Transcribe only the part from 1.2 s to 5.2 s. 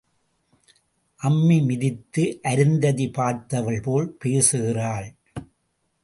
அம்மி மிதித்து அருந்ததி பார்த்தவள்போல் பேசுகிறாள்.